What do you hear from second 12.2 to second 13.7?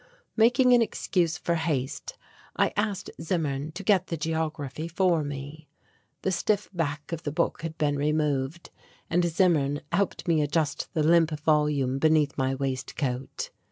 my waistcoat.